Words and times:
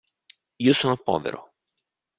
Io 0.69 0.73
sono 0.81 0.97
povero. 1.11 1.47